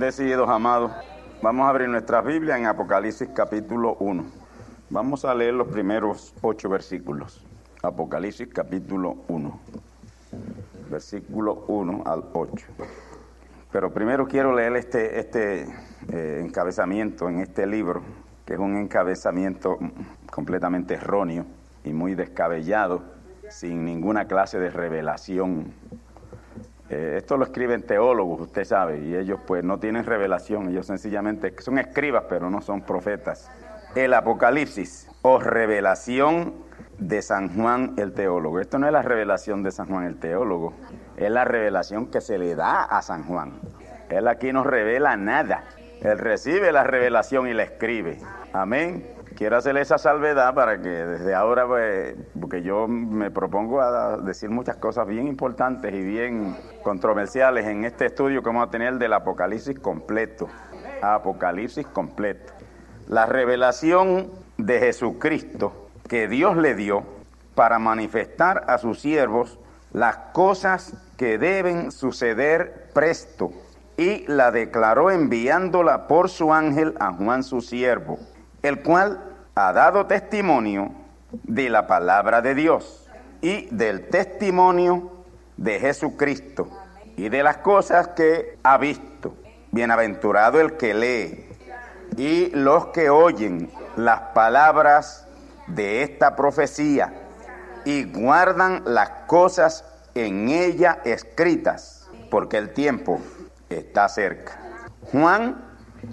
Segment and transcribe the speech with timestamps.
[0.00, 0.92] Amados,
[1.42, 4.24] vamos a abrir nuestra Biblia en Apocalipsis capítulo 1.
[4.90, 7.44] Vamos a leer los primeros ocho versículos.
[7.82, 9.60] Apocalipsis capítulo 1,
[10.88, 12.66] versículo 1 al 8.
[13.72, 15.66] Pero primero quiero leer este, este
[16.12, 18.00] eh, encabezamiento en este libro,
[18.46, 19.78] que es un encabezamiento
[20.30, 21.44] completamente erróneo
[21.82, 23.02] y muy descabellado,
[23.48, 25.72] sin ninguna clase de revelación
[26.90, 31.54] eh, esto lo escriben teólogos, usted sabe, y ellos pues no tienen revelación, ellos sencillamente
[31.58, 33.50] son escribas, pero no son profetas.
[33.94, 36.54] El Apocalipsis o revelación
[36.98, 38.60] de San Juan el teólogo.
[38.60, 40.74] Esto no es la revelación de San Juan el teólogo,
[41.16, 43.60] es la revelación que se le da a San Juan.
[44.08, 45.64] Él aquí no revela nada.
[46.00, 48.18] Él recibe la revelación y la escribe.
[48.52, 54.16] Amén quiero hacerle esa salvedad para que desde ahora, pues, porque yo me propongo a
[54.16, 58.98] decir muchas cosas bien importantes y bien controversiales en este estudio que vamos a tener
[58.98, 60.48] del Apocalipsis completo.
[61.00, 62.52] Apocalipsis completo.
[63.06, 67.04] La revelación de Jesucristo que Dios le dio
[67.54, 69.60] para manifestar a sus siervos
[69.92, 73.52] las cosas que deben suceder presto
[73.96, 78.18] y la declaró enviándola por su ángel a Juan su siervo,
[78.62, 79.27] el cual
[79.58, 80.92] ha dado testimonio
[81.32, 83.08] de la palabra de Dios
[83.40, 85.24] y del testimonio
[85.56, 86.68] de Jesucristo
[87.16, 89.34] y de las cosas que ha visto.
[89.72, 91.48] Bienaventurado el que lee
[92.16, 95.26] y los que oyen las palabras
[95.66, 97.12] de esta profecía
[97.84, 103.20] y guardan las cosas en ella escritas, porque el tiempo
[103.68, 104.58] está cerca.
[105.10, 105.64] Juan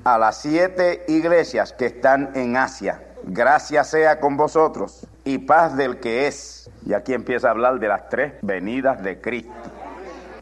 [0.04, 6.00] a las siete iglesias que están en Asia gracia sea con vosotros y paz del
[6.00, 6.70] que es.
[6.86, 9.52] Y aquí empieza a hablar de las tres venidas de Cristo.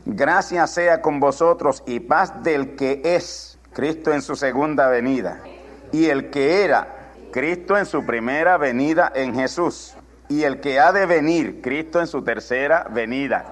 [0.06, 5.40] Gracia sea con vosotros y paz del que es, Cristo en su segunda venida,
[5.94, 9.96] y el que era, Cristo en su primera venida en Jesús,
[10.28, 13.46] y el que ha de venir, Cristo en su tercera venida.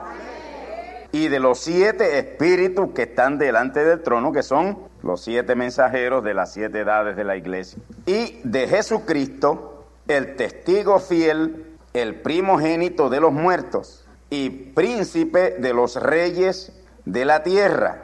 [1.13, 6.23] Y de los siete espíritus que están delante del trono, que son los siete mensajeros
[6.23, 7.81] de las siete edades de la iglesia.
[8.05, 15.95] Y de Jesucristo, el testigo fiel, el primogénito de los muertos y príncipe de los
[15.95, 16.71] reyes
[17.05, 18.03] de la tierra,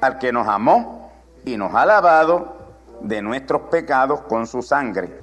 [0.00, 1.12] al que nos amó
[1.44, 2.56] y nos ha lavado
[3.00, 5.20] de nuestros pecados con su sangre,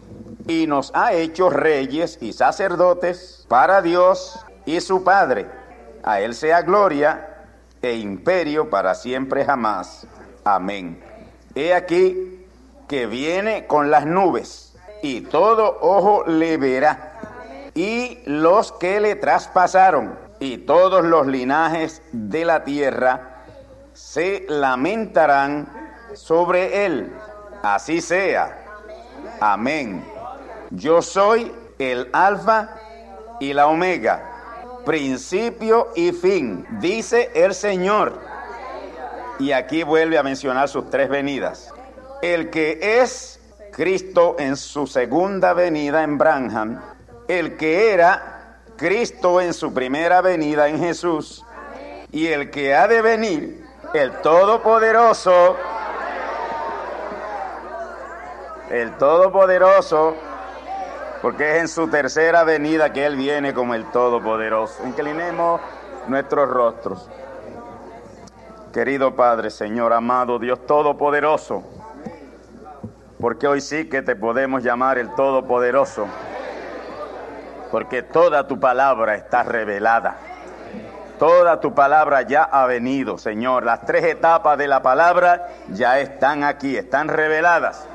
[0.47, 5.47] y nos ha hecho reyes y sacerdotes para Dios y su Padre.
[6.03, 7.27] A Él sea gloria
[7.81, 10.07] e imperio para siempre jamás.
[10.43, 11.01] Amén.
[11.55, 12.45] He aquí
[12.87, 17.19] que viene con las nubes y todo ojo le verá.
[17.73, 23.43] Y los que le traspasaron y todos los linajes de la tierra
[23.93, 25.67] se lamentarán
[26.13, 27.13] sobre él.
[27.63, 28.57] Así sea.
[29.39, 30.03] Amén.
[30.71, 32.69] Yo soy el alfa
[33.39, 34.23] y la omega,
[34.85, 38.30] principio y fin, dice el Señor.
[39.41, 41.73] Y aquí vuelve a mencionar sus tres venidas.
[42.21, 43.39] El que es
[43.71, 46.79] Cristo en su segunda venida en Branham,
[47.27, 51.43] el que era Cristo en su primera venida en Jesús,
[52.11, 53.65] y el que ha de venir,
[53.95, 55.57] el Todopoderoso,
[58.69, 60.15] el Todopoderoso,
[61.23, 64.85] porque es en su tercera venida que Él viene como el Todopoderoso.
[64.85, 65.61] Inclinemos
[66.07, 67.09] nuestros rostros.
[68.71, 71.61] Querido Padre, Señor, amado Dios Todopoderoso,
[73.19, 76.07] porque hoy sí que te podemos llamar el Todopoderoso,
[77.69, 80.15] porque toda tu palabra está revelada.
[81.19, 83.63] Toda tu palabra ya ha venido, Señor.
[83.65, 87.85] Las tres etapas de la palabra ya están aquí, están reveladas.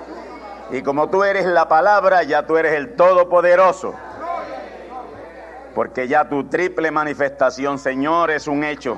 [0.71, 3.95] Y como tú eres la palabra, ya tú eres el Todopoderoso.
[5.75, 8.97] Porque ya tu triple manifestación, Señor, es un hecho.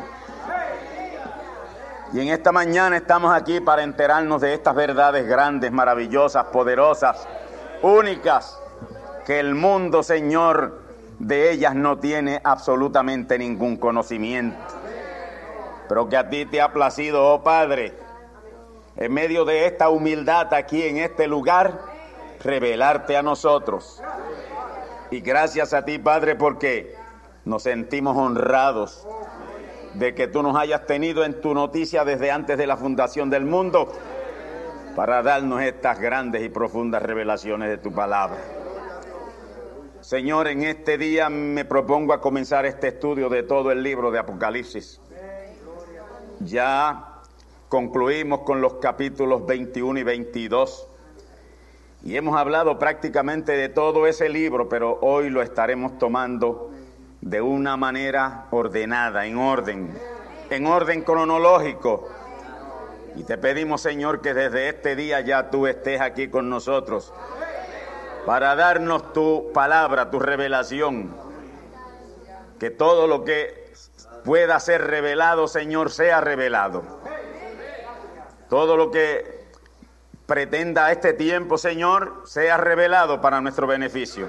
[2.12, 7.28] Y en esta mañana estamos aquí para enterarnos de estas verdades grandes, maravillosas, poderosas,
[7.82, 8.58] únicas,
[9.26, 10.80] que el mundo, Señor,
[11.18, 14.56] de ellas no tiene absolutamente ningún conocimiento.
[15.86, 17.92] Pero que a ti te ha placido, oh Padre,
[18.96, 21.78] en medio de esta humildad aquí en este lugar,
[22.42, 24.02] revelarte a nosotros.
[25.10, 26.94] Y gracias a ti, Padre, porque
[27.44, 29.06] nos sentimos honrados
[29.98, 33.44] de que tú nos hayas tenido en tu noticia desde antes de la fundación del
[33.44, 33.92] mundo
[34.94, 38.38] para darnos estas grandes y profundas revelaciones de tu palabra.
[40.00, 44.20] Señor, en este día me propongo a comenzar este estudio de todo el libro de
[44.20, 45.00] Apocalipsis.
[46.40, 47.20] Ya
[47.68, 50.88] concluimos con los capítulos 21 y 22
[52.04, 56.70] y hemos hablado prácticamente de todo ese libro, pero hoy lo estaremos tomando
[57.28, 59.94] de una manera ordenada, en orden,
[60.48, 62.08] en orden cronológico.
[63.16, 67.12] Y te pedimos, Señor, que desde este día ya tú estés aquí con nosotros
[68.24, 71.14] para darnos tu palabra, tu revelación.
[72.58, 73.72] Que todo lo que
[74.24, 76.82] pueda ser revelado, Señor, sea revelado.
[78.48, 79.44] Todo lo que
[80.24, 84.28] pretenda este tiempo, Señor, sea revelado para nuestro beneficio.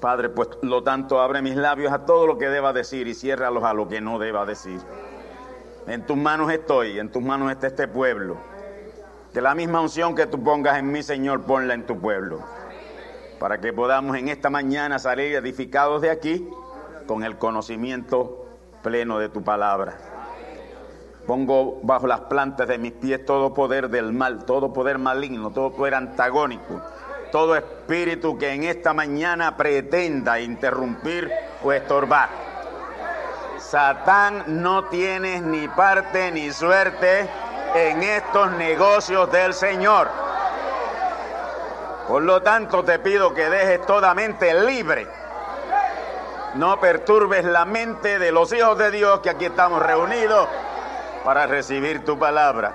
[0.00, 3.62] Padre, pues lo tanto abre mis labios a todo lo que deba decir y ciérralos
[3.64, 4.80] a lo que no deba decir.
[5.86, 8.38] En tus manos estoy, en tus manos está este pueblo.
[9.34, 12.40] Que la misma unción que tú pongas en mí, Señor, ponla en tu pueblo.
[13.38, 16.48] Para que podamos en esta mañana salir edificados de aquí
[17.06, 18.46] con el conocimiento
[18.82, 19.98] pleno de tu palabra.
[21.26, 25.72] Pongo bajo las plantas de mis pies todo poder del mal, todo poder maligno, todo
[25.72, 26.80] poder antagónico
[27.30, 31.30] todo espíritu que en esta mañana pretenda interrumpir
[31.62, 32.28] o estorbar.
[33.58, 37.28] Satán no tiene ni parte ni suerte
[37.74, 40.08] en estos negocios del Señor.
[42.08, 45.06] Por lo tanto, te pido que dejes toda mente libre.
[46.54, 50.48] No perturbes la mente de los hijos de Dios que aquí estamos reunidos
[51.24, 52.74] para recibir tu palabra.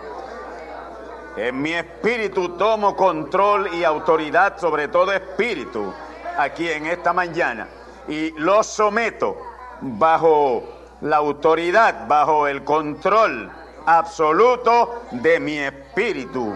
[1.38, 5.94] En mi espíritu tomo control y autoridad sobre todo espíritu
[6.38, 7.68] aquí en esta mañana
[8.08, 9.36] y lo someto
[9.82, 10.64] bajo
[11.02, 13.52] la autoridad, bajo el control
[13.86, 16.56] absoluto de mi espíritu.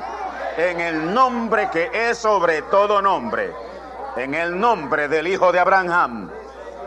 [0.58, 3.54] En el nombre que es sobre todo nombre.
[4.16, 6.30] En el nombre del Hijo de Abraham,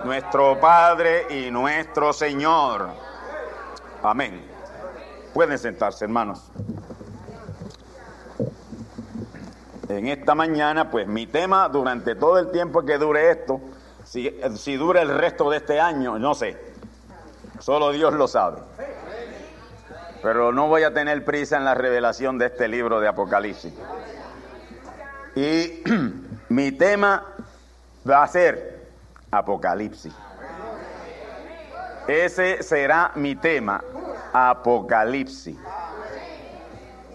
[0.04, 2.88] nuestro Padre y nuestro Señor.
[4.02, 4.44] Amén.
[5.32, 6.50] Pueden sentarse, hermanos.
[9.98, 13.60] En esta mañana, pues mi tema durante todo el tiempo que dure esto,
[14.04, 16.56] si, si dura el resto de este año, no sé,
[17.58, 18.58] solo Dios lo sabe.
[20.22, 23.72] Pero no voy a tener prisa en la revelación de este libro de Apocalipsis.
[25.34, 25.82] Y
[26.48, 27.24] mi tema
[28.08, 28.86] va a ser
[29.30, 30.12] Apocalipsis.
[32.06, 33.82] Ese será mi tema,
[34.32, 35.56] Apocalipsis.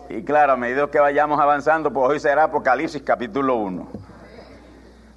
[0.10, 3.88] Y claro, a medida que vayamos avanzando, pues hoy será Apocalipsis capítulo 1.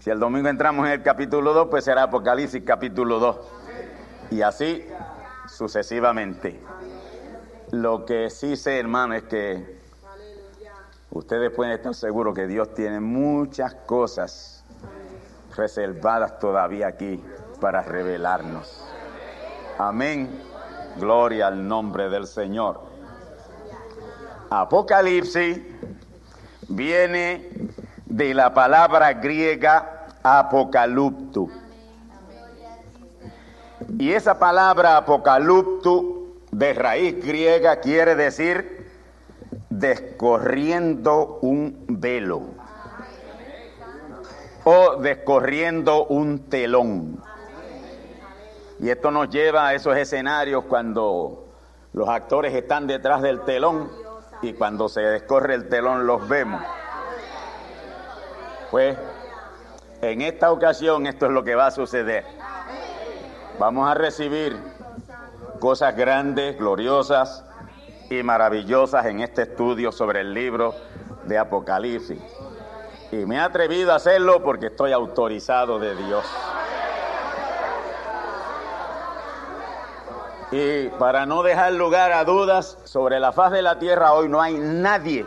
[0.00, 3.36] Si el domingo entramos en el capítulo 2, pues será Apocalipsis capítulo 2.
[4.32, 4.84] Y así
[5.46, 6.60] sucesivamente.
[7.70, 9.78] Lo que sí sé, hermano, es que
[11.10, 14.64] ustedes pueden estar seguros que Dios tiene muchas cosas
[15.56, 17.22] reservadas todavía aquí
[17.60, 18.84] para revelarnos.
[19.78, 20.28] Amén.
[20.98, 22.89] Gloria al nombre del Señor.
[24.50, 25.60] Apocalipsis
[26.66, 27.48] viene
[28.06, 31.46] de la palabra griega apocalupto.
[33.96, 38.90] Y esa palabra apocalipto de raíz griega quiere decir
[39.68, 42.42] descorriendo un velo
[44.64, 47.22] o descorriendo un telón.
[48.80, 51.46] Y esto nos lleva a esos escenarios cuando
[51.92, 53.99] los actores están detrás del telón
[54.42, 56.62] y cuando se descorre el telón los vemos.
[58.70, 58.96] Pues
[60.00, 62.24] en esta ocasión esto es lo que va a suceder.
[63.58, 64.56] Vamos a recibir
[65.58, 67.44] cosas grandes, gloriosas
[68.08, 70.74] y maravillosas en este estudio sobre el libro
[71.24, 72.18] de Apocalipsis.
[73.12, 76.24] Y me he atrevido a hacerlo porque estoy autorizado de Dios.
[80.52, 84.42] Y para no dejar lugar a dudas, sobre la faz de la tierra hoy no
[84.42, 85.24] hay nadie,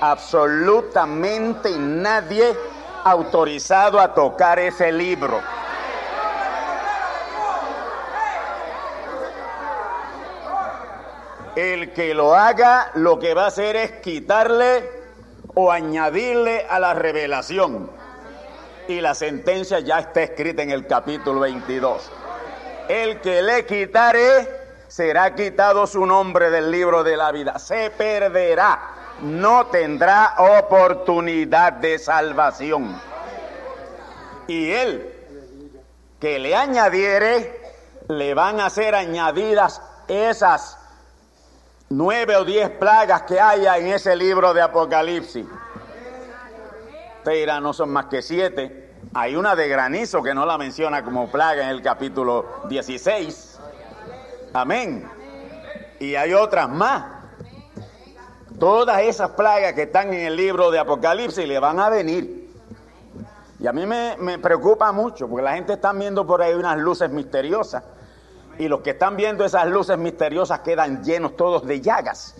[0.00, 2.56] absolutamente nadie
[3.04, 5.40] autorizado a tocar ese libro.
[11.54, 14.88] El que lo haga lo que va a hacer es quitarle
[15.54, 17.90] o añadirle a la revelación.
[18.88, 22.10] Y la sentencia ya está escrita en el capítulo 22.
[22.90, 24.48] El que le quitare,
[24.88, 27.56] será quitado su nombre del libro de la vida.
[27.60, 28.96] Se perderá.
[29.22, 33.00] No tendrá oportunidad de salvación.
[34.48, 35.14] Y él
[36.18, 37.60] que le añadiere,
[38.08, 40.76] le van a ser añadidas esas
[41.90, 45.46] nueve o diez plagas que haya en ese libro de Apocalipsis.
[47.24, 48.89] Dirá, no son más que siete.
[49.12, 53.58] Hay una de granizo que no la menciona como plaga en el capítulo 16.
[54.52, 55.10] Amén.
[55.98, 57.06] Y hay otras más.
[58.60, 62.52] Todas esas plagas que están en el libro de Apocalipsis le van a venir.
[63.58, 66.78] Y a mí me, me preocupa mucho porque la gente está viendo por ahí unas
[66.78, 67.82] luces misteriosas.
[68.58, 72.36] Y los que están viendo esas luces misteriosas quedan llenos todos de llagas.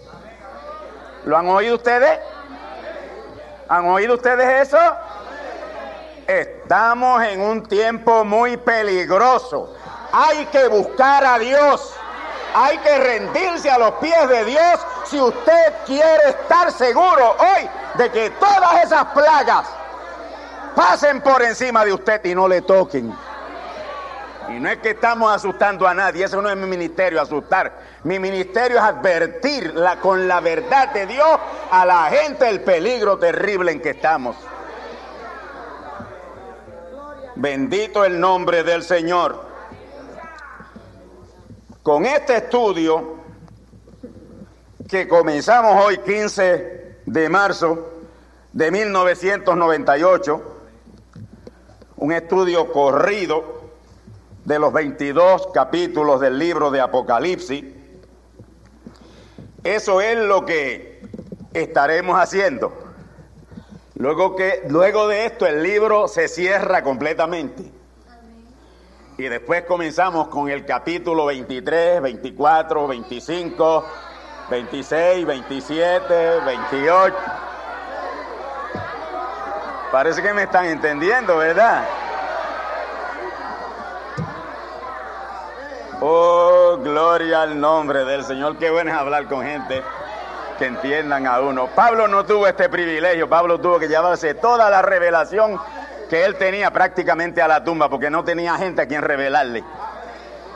[1.24, 2.20] ¿Lo han oído ustedes?
[3.68, 4.78] ¿Han oído ustedes eso?
[6.26, 9.74] Estamos en un tiempo muy peligroso.
[10.12, 11.94] Hay que buscar a Dios.
[12.54, 18.10] Hay que rendirse a los pies de Dios si usted quiere estar seguro hoy de
[18.10, 19.68] que todas esas plagas
[20.74, 23.14] pasen por encima de usted y no le toquen.
[24.48, 27.72] Y no es que estamos asustando a nadie, eso no es mi ministerio, asustar.
[28.02, 29.72] Mi ministerio es advertir
[30.02, 31.38] con la verdad de Dios
[31.70, 34.34] a la gente el peligro terrible en que estamos.
[37.42, 39.46] Bendito el nombre del Señor.
[41.82, 43.14] Con este estudio
[44.86, 47.92] que comenzamos hoy 15 de marzo
[48.52, 50.42] de 1998,
[51.96, 53.70] un estudio corrido
[54.44, 57.64] de los 22 capítulos del libro de Apocalipsis,
[59.64, 61.08] eso es lo que
[61.54, 62.89] estaremos haciendo.
[64.00, 67.70] Luego, que, luego de esto el libro se cierra completamente.
[69.18, 73.84] Y después comenzamos con el capítulo 23, 24, 25,
[74.48, 77.16] 26, 27, 28.
[79.92, 81.84] Parece que me están entendiendo, ¿verdad?
[86.00, 88.56] Oh, gloria al nombre del Señor.
[88.56, 89.82] Qué bueno es hablar con gente
[90.60, 91.68] que entiendan a uno.
[91.68, 95.58] Pablo no tuvo este privilegio, Pablo tuvo que llevarse toda la revelación
[96.10, 99.64] que él tenía prácticamente a la tumba, porque no tenía gente a quien revelarle.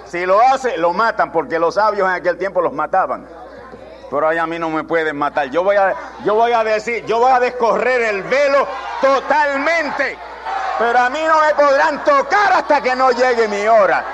[0.04, 3.26] Si lo hace, lo matan, porque los sabios en aquel tiempo los mataban.
[4.10, 5.48] Pero ahí a mí no me pueden matar.
[5.48, 8.68] Yo voy a, yo voy a decir, yo voy a descorrer el velo
[9.00, 10.18] totalmente.
[10.78, 14.04] Pero a mí no me podrán tocar hasta que no llegue mi hora.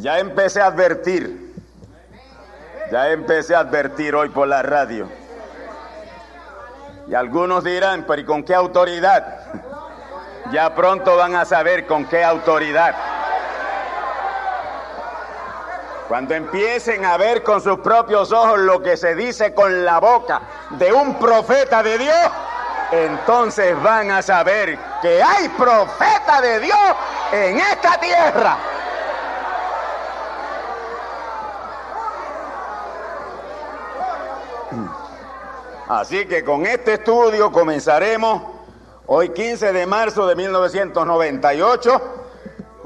[0.00, 1.52] Ya empecé a advertir,
[2.90, 5.06] ya empecé a advertir hoy por la radio.
[7.06, 9.40] Y algunos dirán, pero ¿y con qué autoridad?
[10.52, 12.92] Ya pronto van a saber con qué autoridad.
[16.08, 20.40] Cuando empiecen a ver con sus propios ojos lo que se dice con la boca
[20.70, 22.30] de un profeta de Dios,
[22.90, 26.96] entonces van a saber que hay profeta de Dios
[27.30, 28.56] en esta tierra.
[35.90, 38.42] Así que con este estudio comenzaremos
[39.06, 42.02] hoy 15 de marzo de 1998,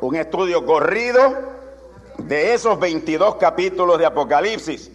[0.00, 1.20] un estudio corrido
[2.16, 4.90] de esos 22 capítulos de Apocalipsis.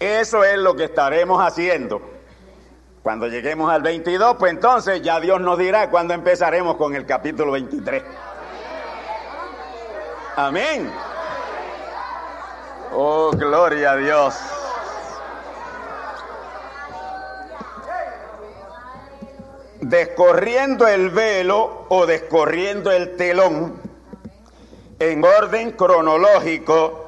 [0.00, 2.00] Eso es lo que estaremos haciendo.
[3.02, 7.52] Cuando lleguemos al 22, pues entonces ya Dios nos dirá cuándo empezaremos con el capítulo
[7.52, 8.02] 23.
[10.36, 10.90] Amén.
[12.94, 14.61] Oh, gloria a Dios.
[19.82, 23.80] Descorriendo el velo o descorriendo el telón
[25.00, 27.06] en orden cronológico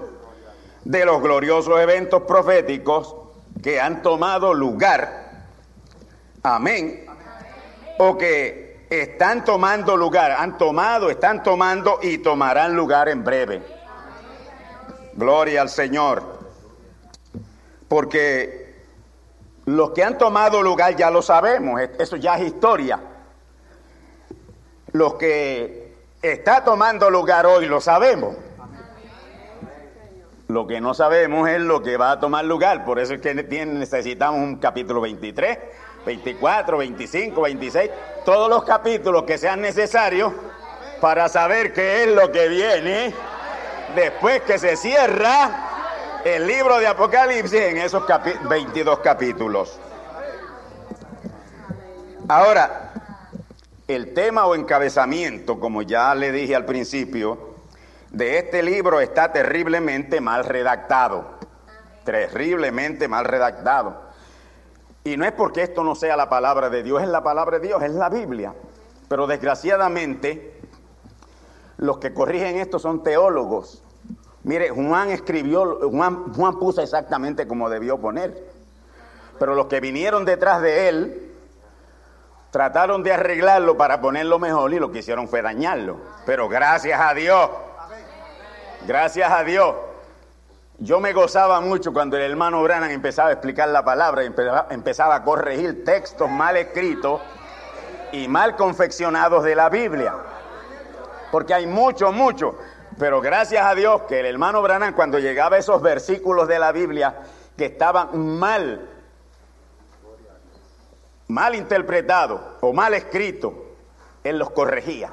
[0.83, 3.15] de los gloriosos eventos proféticos
[3.63, 5.47] que han tomado lugar.
[6.43, 7.07] Amén.
[7.99, 13.63] O que están tomando lugar, han tomado, están tomando y tomarán lugar en breve.
[15.15, 16.41] Gloria al Señor.
[17.87, 18.64] Porque
[19.67, 23.01] los que han tomado lugar ya lo sabemos, eso ya es historia.
[24.93, 28.37] Los que está tomando lugar hoy lo sabemos.
[30.49, 33.35] Lo que no sabemos es lo que va a tomar lugar, por eso es que
[33.35, 35.59] necesitamos un capítulo 23,
[36.05, 37.91] 24, 25, 26,
[38.27, 40.33] todos los capítulos que sean necesarios
[41.01, 43.15] para saber qué es lo que viene
[43.97, 45.74] después que se cierra
[46.25, 48.03] el libro de Apocalipsis en esos
[48.49, 49.79] 22 capítulos.
[52.27, 52.93] Ahora,
[53.87, 57.57] el tema o encabezamiento, como ya le dije al principio,
[58.11, 61.27] de este libro está terriblemente mal redactado.
[62.05, 64.05] Terriblemente mal redactado.
[65.05, 67.67] Y no es porque esto no sea la palabra de Dios, es la palabra de
[67.67, 68.55] Dios, es la Biblia.
[69.09, 70.59] Pero desgraciadamente,
[71.77, 73.84] los que corrigen esto son teólogos
[74.45, 78.55] Mire, Juan escribió, Juan, Juan puso exactamente como debió poner.
[79.39, 81.33] Pero los que vinieron detrás de él
[82.51, 85.97] trataron de arreglarlo para ponerlo mejor y lo que hicieron fue dañarlo.
[86.27, 87.51] Pero gracias a Dios,
[88.87, 89.75] gracias a Dios,
[90.79, 94.67] yo me gozaba mucho cuando el hermano Branham empezaba a explicar la palabra y empezaba,
[94.71, 97.21] empezaba a corregir textos mal escritos
[98.13, 100.15] y mal confeccionados de la Biblia.
[101.33, 102.57] Porque hay mucho, mucho.
[102.99, 106.73] Pero gracias a Dios que el hermano Branham cuando llegaba a esos versículos de la
[106.73, 107.17] Biblia
[107.57, 108.89] que estaban mal,
[111.29, 113.53] mal interpretados o mal escritos,
[114.23, 115.11] él los corregía.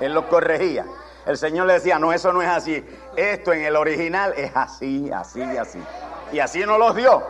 [0.00, 0.84] Él los corregía.
[1.26, 2.84] El Señor le decía, no, eso no es así.
[3.16, 5.80] Esto en el original es así, así, así.
[6.32, 7.22] Y así nos los dio.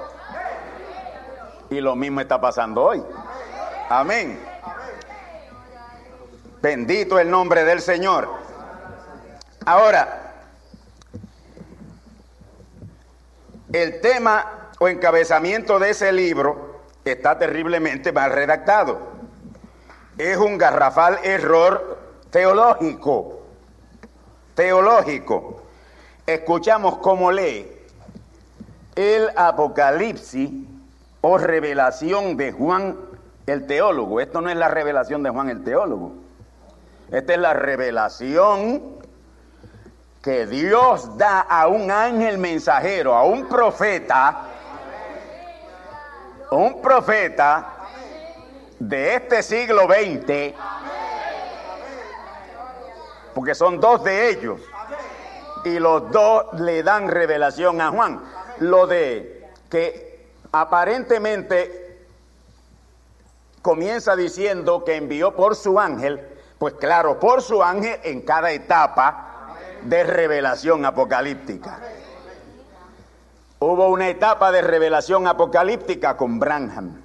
[1.71, 3.03] Y lo mismo está pasando hoy.
[3.89, 4.41] Amén.
[6.63, 8.42] Bendito el nombre del Señor.
[9.65, 10.33] Ahora,
[13.73, 18.99] el tema o encabezamiento de ese libro está terriblemente mal redactado.
[20.19, 21.99] Es un garrafal error
[22.31, 23.43] teológico.
[24.55, 25.63] Teológico.
[26.27, 27.71] Escuchamos cómo lee
[28.97, 30.51] el Apocalipsis
[31.21, 32.97] o revelación de Juan
[33.47, 34.21] el teólogo.
[34.21, 36.13] Esto no es la revelación de Juan el teólogo.
[37.11, 39.02] Esta es la revelación
[40.23, 44.43] que Dios da a un ángel mensajero, a un profeta,
[46.53, 47.75] un profeta
[48.79, 50.55] de este siglo XX,
[53.35, 54.61] porque son dos de ellos,
[55.65, 58.23] y los dos le dan revelación a Juan.
[58.61, 62.05] Lo de que aparentemente
[63.61, 66.25] comienza diciendo que envió por su ángel,
[66.59, 69.32] pues claro, por su ángel en cada etapa
[69.85, 71.79] de revelación apocalíptica.
[73.59, 77.01] Hubo una etapa de revelación apocalíptica con Branham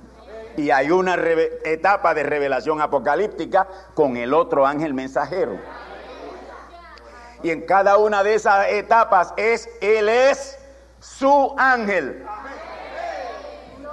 [0.56, 1.16] y hay una
[1.64, 5.60] etapa de revelación apocalíptica con el otro ángel mensajero.
[7.44, 10.58] Y en cada una de esas etapas es Él es
[11.00, 12.26] su ángel.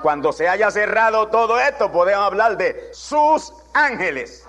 [0.01, 4.47] Cuando se haya cerrado todo esto, podemos hablar de sus ángeles.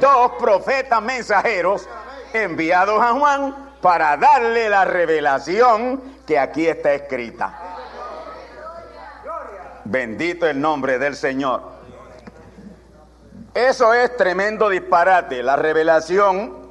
[0.00, 1.88] Dos profetas mensajeros
[2.32, 7.58] enviados a Juan para darle la revelación que aquí está escrita.
[9.84, 11.62] Bendito el nombre del Señor.
[13.54, 16.68] Eso es tremendo disparate, la revelación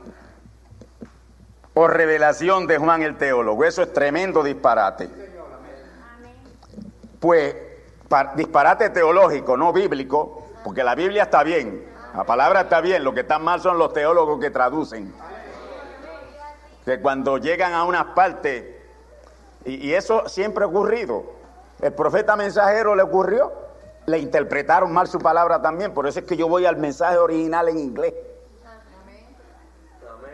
[1.74, 3.66] o revelación de Juan el teólogo.
[3.66, 5.10] Eso es tremendo disparate.
[7.20, 7.56] Pues
[8.36, 11.84] disparate teológico, no bíblico, porque la Biblia está bien,
[12.16, 15.14] la palabra está bien, lo que está mal son los teólogos que traducen
[16.88, 18.82] que cuando llegan a una parte,
[19.66, 21.26] y, eso siempre ha ocurrido,
[21.82, 23.52] el profeta mensajero le ocurrió,
[24.06, 27.68] le interpretaron mal su palabra también, por eso es que yo voy al mensaje original
[27.68, 28.14] en inglés.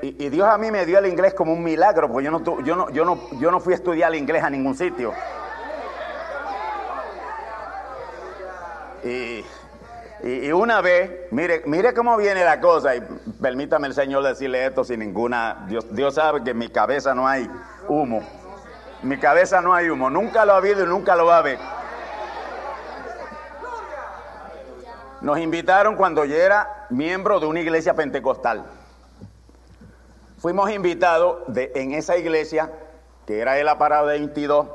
[0.03, 2.61] Y, Dios a mí me dio el inglés como un milagro, porque yo no, tu,
[2.61, 5.11] yo, no, yo, no, yo no fui a estudiar el inglés a ningún sitio.
[9.03, 9.43] Y
[10.23, 13.01] y, una vez, mire, mire cómo viene la cosa, y
[13.41, 17.27] permítame el Señor decirle esto sin ninguna, Dios, Dios sabe que en mi cabeza no
[17.27, 17.49] hay
[17.89, 18.23] humo,
[19.01, 21.59] mi cabeza no hay humo, nunca lo ha habido y nunca lo va a haber.
[25.19, 28.65] Nos invitaron cuando yo era miembro de una iglesia pentecostal.
[30.38, 32.71] Fuimos invitados de, en esa iglesia,
[33.25, 34.67] que era el aparado 22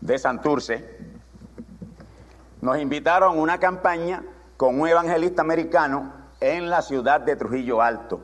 [0.00, 1.15] de Santurce,
[2.60, 4.22] nos invitaron a una campaña
[4.56, 8.20] con un evangelista americano en la ciudad de Trujillo Alto.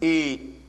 [0.00, 0.62] Y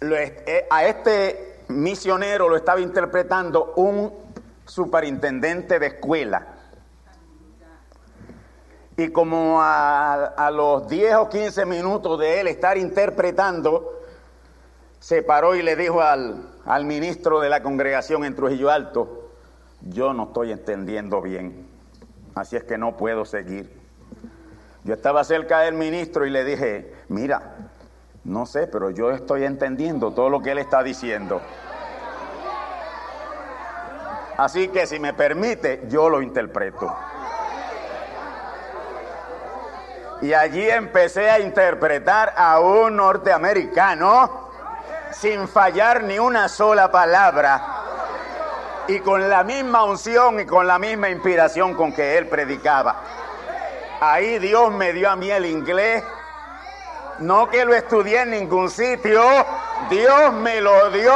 [0.00, 4.12] eh, a este misionero lo estaba interpretando un
[4.66, 6.46] superintendente de escuela.
[8.96, 14.02] Y como a, los 10 o 15 minutos de él estar interpretando,
[15.00, 19.23] se paró y le dijo al, al ministro de la congregación en Trujillo Alto,
[19.84, 21.66] yo no estoy entendiendo bien,
[22.34, 23.70] así es que no puedo seguir.
[24.82, 27.56] Yo estaba cerca del ministro y le dije, mira,
[28.24, 31.40] no sé, pero yo estoy entendiendo todo lo que él está diciendo.
[34.36, 36.94] Así que si me permite, yo lo interpreto.
[40.22, 44.48] Y allí empecé a interpretar a un norteamericano
[45.12, 47.83] sin fallar ni una sola palabra
[48.88, 52.96] y con la misma unción y con la misma inspiración con que él predicaba.
[54.00, 56.02] Ahí Dios me dio a mí el inglés,
[57.20, 59.22] no que lo estudié en ningún sitio,
[59.88, 61.14] Dios me lo dio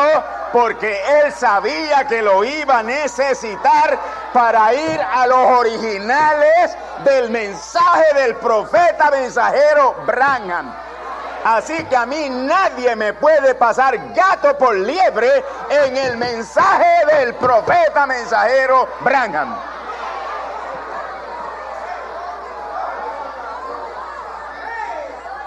[0.53, 3.99] porque él sabía que lo iba a necesitar
[4.33, 10.88] para ir a los originales del mensaje del profeta mensajero Branham.
[11.45, 17.35] Así que a mí nadie me puede pasar gato por liebre en el mensaje del
[17.35, 19.57] profeta mensajero Branham.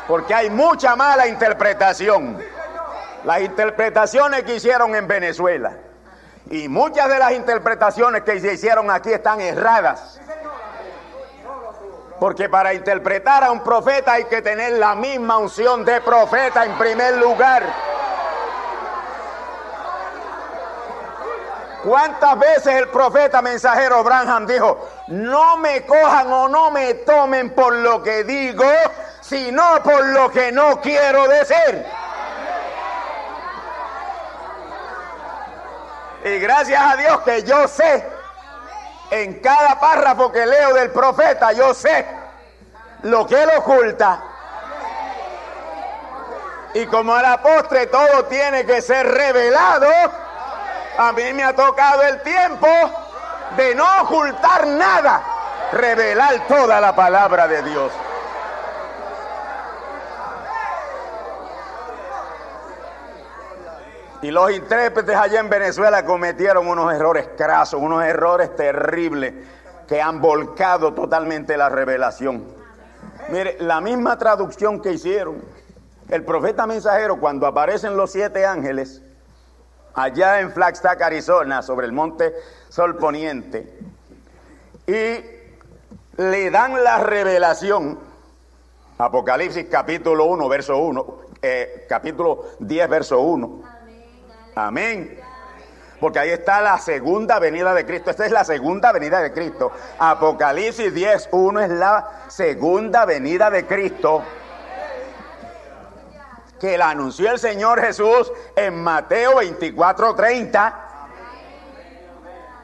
[0.08, 2.38] Porque hay mucha mala interpretación.
[3.24, 5.74] Las interpretaciones que hicieron en Venezuela
[6.50, 10.20] y muchas de las interpretaciones que se hicieron aquí están erradas.
[12.22, 16.78] Porque para interpretar a un profeta hay que tener la misma unción de profeta en
[16.78, 17.64] primer lugar.
[21.84, 27.74] ¿Cuántas veces el profeta mensajero Branham dijo, no me cojan o no me tomen por
[27.74, 28.72] lo que digo,
[29.22, 31.84] sino por lo que no quiero decir?
[36.24, 38.21] Y gracias a Dios que yo sé
[39.12, 42.06] en cada párrafo que leo del profeta, yo sé
[43.04, 44.24] lo que él oculta.
[46.74, 49.90] Y como a la postre todo tiene que ser revelado,
[50.98, 52.68] a mí me ha tocado el tiempo
[53.58, 55.22] de no ocultar nada,
[55.74, 57.92] revelar toda la palabra de Dios.
[64.22, 69.34] Y los intérpretes allá en Venezuela cometieron unos errores crasos, unos errores terribles
[69.88, 72.46] que han volcado totalmente la revelación.
[73.30, 75.42] Mire, la misma traducción que hicieron,
[76.08, 79.02] el profeta mensajero cuando aparecen los siete ángeles,
[79.96, 82.36] allá en Flagstaff, Arizona, sobre el monte
[82.70, 83.76] Sol Poniente,
[84.86, 87.98] y le dan la revelación,
[89.00, 93.71] Apocalipsis capítulo 1, verso 1, eh, capítulo 10, verso 1
[94.56, 95.20] Amén.
[96.00, 98.10] Porque ahí está la segunda venida de Cristo.
[98.10, 99.72] Esta es la segunda venida de Cristo.
[100.00, 104.24] Apocalipsis 10, 1 es la segunda venida de Cristo.
[106.60, 110.88] Que la anunció el Señor Jesús en Mateo 24, 30.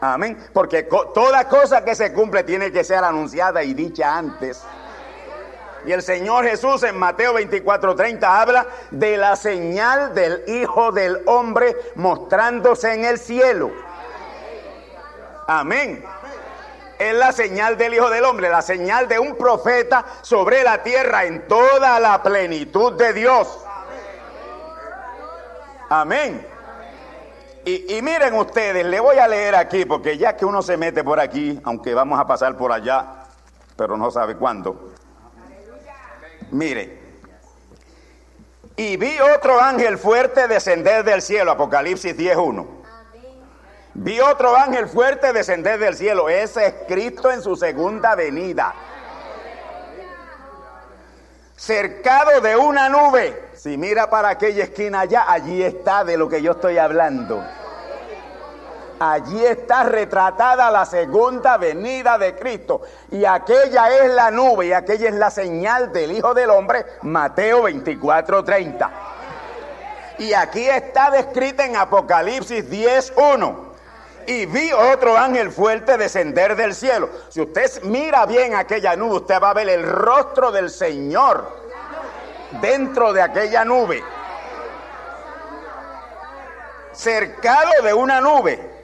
[0.01, 0.37] Amén.
[0.51, 4.63] Porque toda cosa que se cumple tiene que ser anunciada y dicha antes.
[5.85, 11.75] Y el Señor Jesús en Mateo 24:30 habla de la señal del Hijo del Hombre
[11.95, 13.71] mostrándose en el cielo.
[15.47, 16.03] Amén.
[16.99, 21.25] Es la señal del Hijo del Hombre, la señal de un profeta sobre la tierra
[21.25, 23.59] en toda la plenitud de Dios.
[25.89, 26.45] Amén.
[27.65, 31.03] Y, y, miren ustedes, le voy a leer aquí, porque ya que uno se mete
[31.03, 33.25] por aquí, aunque vamos a pasar por allá,
[33.75, 34.93] pero no sabe cuándo.
[36.51, 37.07] Mire,
[38.75, 42.65] y vi otro ángel fuerte descender del cielo, Apocalipsis 10.1.
[43.95, 48.75] Vi otro ángel fuerte descender del cielo, es escrito en su segunda venida.
[51.55, 53.49] Cercado de una nube.
[53.55, 57.43] Si mira para aquella esquina allá, allí está de lo que yo estoy hablando.
[58.99, 62.81] Allí está retratada la segunda venida de Cristo.
[63.11, 67.63] Y aquella es la nube y aquella es la señal del Hijo del Hombre, Mateo
[67.63, 68.91] 24, 30.
[70.19, 73.67] Y aquí está descrita en Apocalipsis 10, 1
[74.25, 77.09] y vi otro ángel fuerte descender del cielo.
[77.29, 81.49] Si usted mira bien aquella nube, usted va a ver el rostro del Señor
[82.59, 84.03] dentro de aquella nube,
[86.91, 88.76] cercado de una nube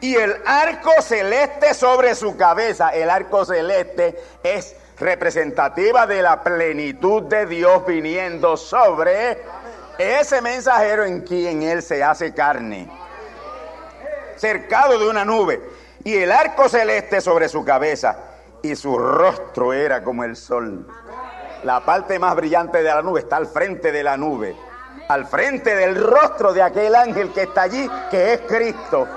[0.00, 2.90] y el arco celeste sobre su cabeza.
[2.90, 9.38] El arco celeste es representativa de la plenitud de Dios viniendo sobre
[9.98, 12.88] ese mensajero en quien Él se hace carne.
[14.36, 15.60] Cercado de una nube
[16.04, 18.16] y el arco celeste sobre su cabeza
[18.62, 20.86] y su rostro era como el sol.
[21.64, 24.54] La parte más brillante de la nube está al frente de la nube,
[25.08, 29.08] al frente del rostro de aquel ángel que está allí, que es Cristo.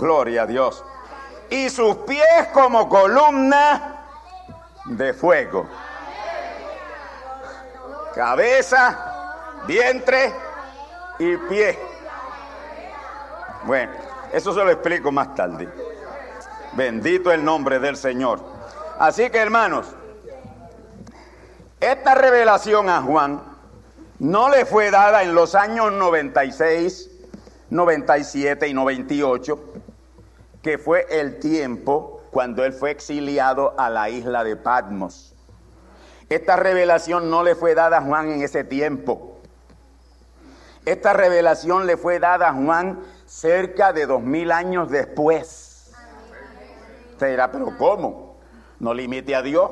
[0.00, 0.82] Gloria a Dios.
[1.50, 4.06] Y sus pies como columna
[4.86, 5.68] de fuego.
[8.14, 10.32] Cabeza, vientre
[11.18, 11.78] y pie.
[13.64, 13.92] Bueno,
[14.32, 15.68] eso se lo explico más tarde.
[16.72, 18.42] Bendito el nombre del Señor.
[18.98, 19.86] Así que hermanos,
[21.78, 23.42] esta revelación a Juan
[24.18, 27.10] no le fue dada en los años 96,
[27.68, 29.70] 97 y 98
[30.62, 35.34] que fue el tiempo cuando él fue exiliado a la isla de Patmos.
[36.28, 39.38] Esta revelación no le fue dada a Juan en ese tiempo.
[40.84, 45.92] Esta revelación le fue dada a Juan cerca de dos mil años después.
[47.12, 48.36] Usted dirá, pero ¿cómo?
[48.78, 49.70] No limite a Dios.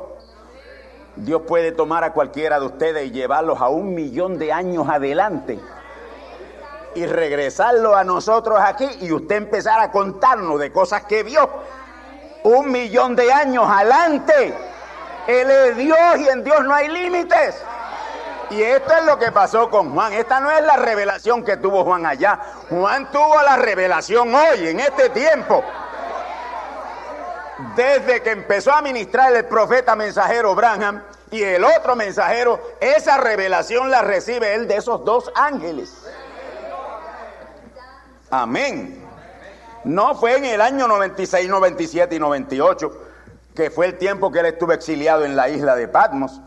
[1.17, 5.59] Dios puede tomar a cualquiera de ustedes y llevarlos a un millón de años adelante
[6.95, 11.49] y regresarlo a nosotros aquí y usted empezar a contarnos de cosas que vio
[12.45, 14.55] un millón de años adelante.
[15.27, 17.63] Él es Dios y en Dios no hay límites.
[18.51, 20.15] Y esto es lo que pasó con Juan.
[20.15, 22.41] Esta no es la revelación que tuvo Juan allá.
[22.71, 25.63] Juan tuvo la revelación hoy, en este tiempo.
[27.77, 33.91] Desde que empezó a ministrar el profeta mensajero Branham y el otro mensajero, esa revelación
[33.91, 35.93] la recibe él de esos dos ángeles.
[38.31, 39.05] Amén.
[39.85, 42.93] No fue en el año 96, 97 y 98,
[43.55, 46.41] que fue el tiempo que él estuvo exiliado en la isla de Patmos,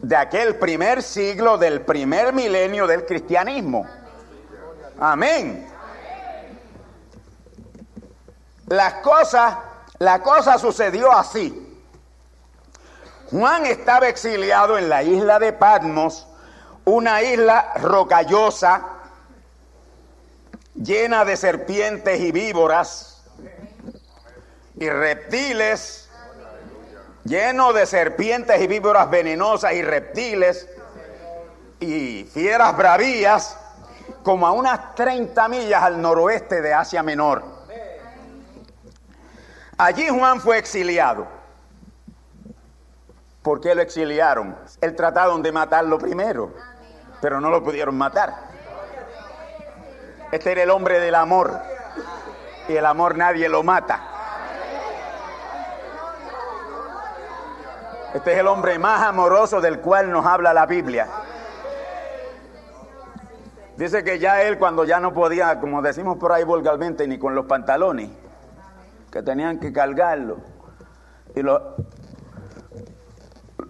[0.00, 3.86] de aquel primer siglo del primer milenio del cristianismo.
[5.00, 5.66] Amén.
[8.68, 9.56] Las cosas,
[9.98, 11.62] la cosa sucedió así.
[13.30, 16.26] Juan estaba exiliado en la isla de Patmos,
[16.84, 18.95] una isla rocallosa,
[20.76, 23.22] llena de serpientes y víboras
[24.76, 26.08] y reptiles,
[27.24, 30.68] lleno de serpientes y víboras venenosas y reptiles
[31.80, 33.58] y fieras bravías,
[34.22, 37.44] como a unas 30 millas al noroeste de Asia Menor.
[39.78, 41.26] Allí Juan fue exiliado.
[43.42, 44.56] ¿Por qué lo exiliaron?
[44.80, 46.52] Él trataron de matarlo primero,
[47.20, 48.55] pero no lo pudieron matar.
[50.36, 51.58] Este era el hombre del amor.
[52.68, 54.02] Y el amor nadie lo mata.
[58.12, 61.08] Este es el hombre más amoroso del cual nos habla la Biblia.
[63.78, 67.34] Dice que ya él cuando ya no podía, como decimos por ahí vulgarmente, ni con
[67.34, 68.10] los pantalones,
[69.10, 70.36] que tenían que cargarlo.
[71.34, 71.76] Y lo,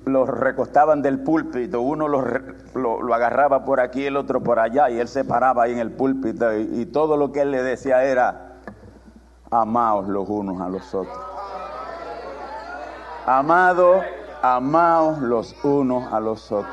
[0.07, 2.23] los recostaban del púlpito, uno lo,
[2.75, 5.91] lo, agarraba por aquí, el otro por allá, y él se paraba ahí en el
[5.91, 8.53] púlpito, y, todo lo que él le decía era,
[9.51, 11.19] amaos los unos a los otros.
[13.27, 14.05] Amados,
[14.43, 16.73] amaos los unos a los otros.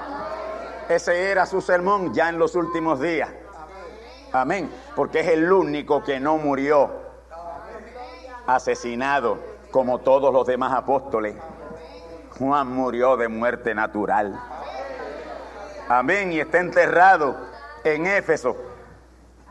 [0.87, 3.31] Ese era su sermón ya en los últimos días.
[4.31, 4.69] Amén.
[4.95, 6.91] Porque es el único que no murió
[8.45, 9.39] asesinado
[9.71, 11.35] como todos los demás apóstoles.
[12.37, 14.39] Juan murió de muerte natural.
[15.87, 16.31] Amén.
[16.31, 17.35] Y está enterrado
[17.83, 18.55] en Éfeso.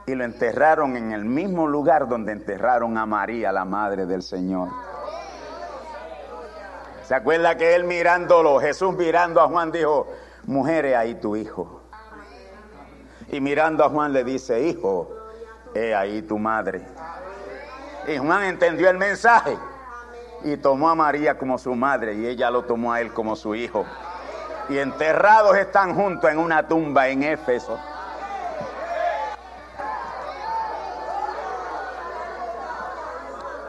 [0.07, 4.69] Y lo enterraron en el mismo lugar donde enterraron a María, la madre del Señor.
[7.05, 10.09] ¿Se acuerda que él mirándolo, Jesús mirando a Juan dijo,
[10.45, 11.83] mujer, he ahí tu hijo?
[13.29, 15.09] Y mirando a Juan le dice, hijo,
[15.75, 16.85] he ahí tu madre.
[18.09, 19.57] Y Juan entendió el mensaje
[20.45, 23.55] y tomó a María como su madre y ella lo tomó a él como su
[23.55, 23.85] hijo.
[24.69, 27.79] Y enterrados están juntos en una tumba en Éfeso.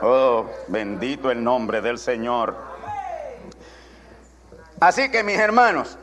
[0.02, 2.56] Oh, bendito el nombre del Señor.
[4.80, 5.98] Así que mis hermanos,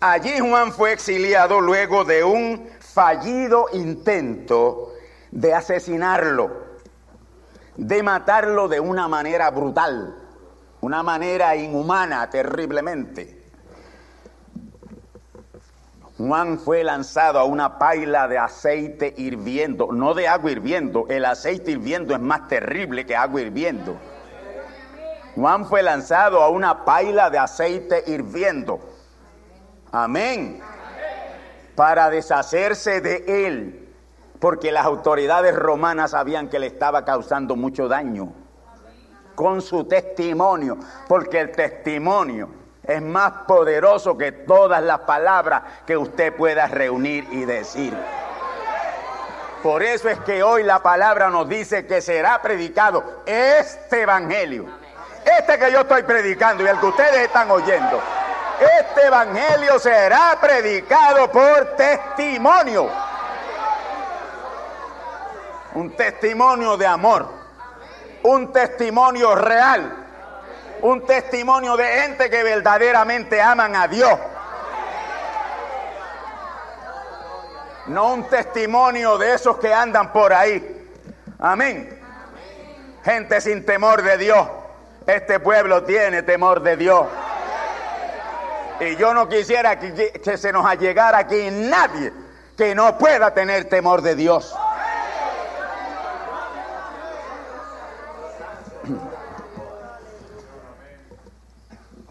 [0.00, 4.94] allí Juan fue exiliado luego de un fallido intento
[5.30, 6.63] de asesinarlo,
[7.76, 10.14] de matarlo de una manera brutal,
[10.80, 13.42] una manera inhumana, terriblemente.
[16.16, 21.72] Juan fue lanzado a una paila de aceite hirviendo, no de agua hirviendo, el aceite
[21.72, 23.96] hirviendo es más terrible que agua hirviendo.
[25.34, 28.78] Juan fue lanzado a una paila de aceite hirviendo.
[29.90, 30.60] Amén.
[31.74, 33.83] Para deshacerse de él,
[34.44, 38.30] porque las autoridades romanas sabían que le estaba causando mucho daño
[39.34, 40.76] con su testimonio,
[41.08, 42.50] porque el testimonio
[42.82, 47.96] es más poderoso que todas las palabras que usted pueda reunir y decir.
[49.62, 54.66] Por eso es que hoy la palabra nos dice que será predicado este evangelio.
[55.24, 57.98] Este que yo estoy predicando y el que ustedes están oyendo.
[58.78, 63.13] Este evangelio será predicado por testimonio.
[65.74, 67.28] Un testimonio de amor.
[68.22, 70.04] Un testimonio real
[70.84, 74.18] un testimonio de gente que verdaderamente aman a Dios.
[77.86, 80.86] No un testimonio de esos que andan por ahí.
[81.38, 81.98] Amén.
[83.02, 84.46] Gente sin temor de Dios.
[85.06, 87.06] Este pueblo tiene temor de Dios.
[88.80, 92.12] Y yo no quisiera que, se nos allegara aquí nadie
[92.58, 94.54] que no pueda tener temor de Dios.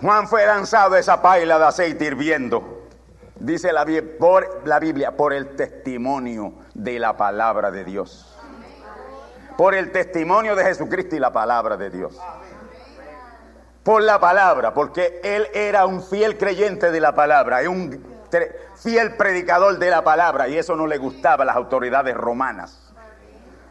[0.04, 2.90] Juan fue lanzado a esa paila de aceite hirviendo.
[3.36, 3.86] Dice la,
[4.20, 8.38] por, la Biblia, por el testimonio de la palabra de Dios.
[9.56, 12.20] Por el testimonio de Jesucristo y la palabra de Dios.
[13.82, 18.06] Por la palabra, porque él era un fiel creyente de la palabra, un
[18.76, 22.92] fiel predicador de la palabra, y eso no le gustaba a las autoridades romanas.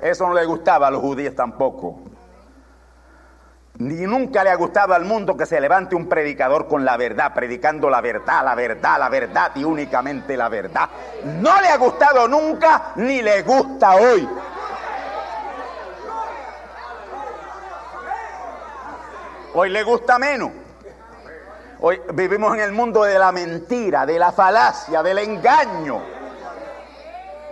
[0.01, 2.12] Eso no le gustaba a los judíos tampoco.
[3.83, 7.35] Ni nunca le ha gustado al mundo que se levante un predicador con la verdad,
[7.35, 10.89] predicando la verdad, la verdad, la verdad y únicamente la verdad.
[11.25, 14.29] No le ha gustado nunca ni le gusta hoy.
[19.55, 20.53] Hoy le gusta menos.
[21.81, 26.01] Hoy vivimos en el mundo de la mentira, de la falacia, del engaño.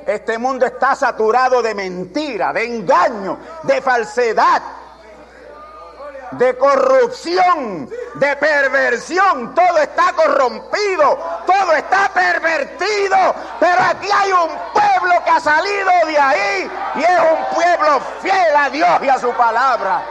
[0.07, 4.63] Este mundo está saturado de mentira, de engaño, de falsedad
[6.33, 9.55] de corrupción, de perversión.
[9.55, 13.35] Todo está corrompido, todo está pervertido.
[13.59, 18.57] Pero aquí hay un pueblo que ha salido de ahí y es un pueblo fiel
[18.57, 20.03] a Dios y a su palabra.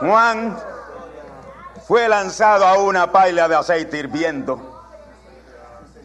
[0.00, 0.58] Juan
[1.86, 4.69] fue lanzado a una paila de aceite hirviendo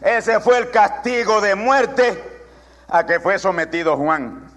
[0.06, 2.22] ese fue el castigo de muerte
[2.86, 4.48] a que fue sometido Juan.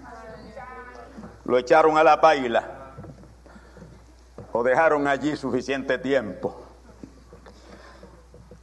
[1.44, 2.92] Lo echaron a la paila.
[4.54, 6.62] Lo dejaron allí suficiente tiempo.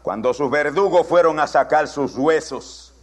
[0.02, 2.94] Cuando sus verdugos fueron a sacar sus huesos,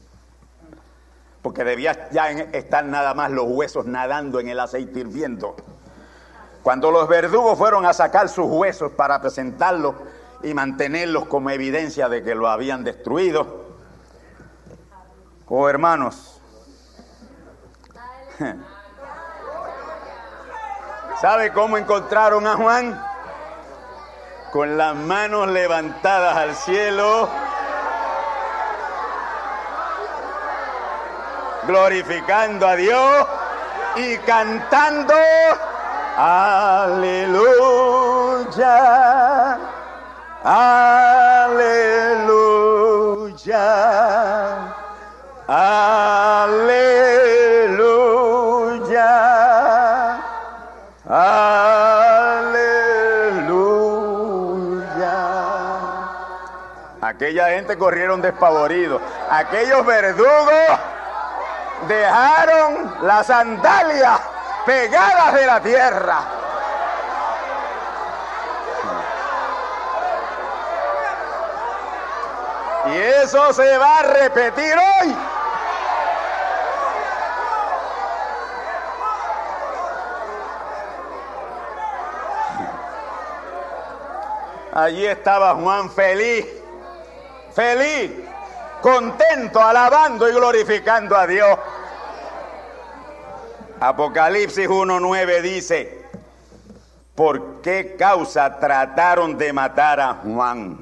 [1.43, 5.57] porque debía ya estar nada más los huesos nadando en el aceite hirviendo.
[6.63, 9.95] Cuando los verdugos fueron a sacar sus huesos para presentarlos
[10.43, 13.64] y mantenerlos como evidencia de que lo habían destruido,
[15.47, 16.41] Oh hermanos,
[21.21, 22.99] ¿sabe cómo encontraron a Juan?
[24.53, 27.29] Con las manos levantadas al cielo,
[31.67, 33.27] glorificando a Dios
[33.97, 35.13] y cantando,
[36.17, 37.19] aleluya,
[40.43, 41.85] aleluya.
[45.47, 47.05] Aleluya.
[51.07, 51.45] Aleluya.
[57.03, 59.03] Aquella gente corrieron despavoridos.
[59.31, 60.51] Aquellos verdugos
[61.89, 64.19] dejaron las sandalias
[64.65, 66.21] pegadas de la tierra.
[72.87, 75.15] Y eso se va a repetir hoy.
[84.75, 86.47] Allí estaba Juan feliz,
[87.53, 88.11] feliz,
[88.83, 91.57] contento, alabando y glorificando a Dios.
[93.79, 96.05] Apocalipsis 1.9 dice,
[97.15, 100.81] ¿por qué causa trataron de matar a Juan?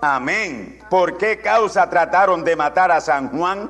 [0.00, 0.80] Amén.
[0.88, 3.68] ¿Por qué causa trataron de matar a San Juan?